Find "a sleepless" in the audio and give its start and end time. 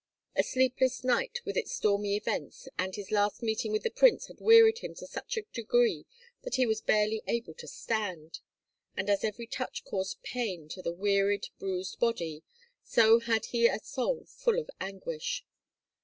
0.35-1.03